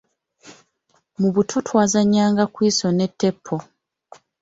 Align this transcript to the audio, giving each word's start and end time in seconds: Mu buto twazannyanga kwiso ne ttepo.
Mu 1.19 1.27
buto 1.33 1.55
twazannyanga 1.67 2.43
kwiso 2.53 2.85
ne 2.91 3.07
ttepo. 3.11 3.55